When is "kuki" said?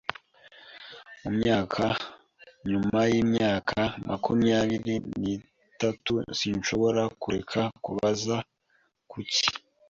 9.11-9.45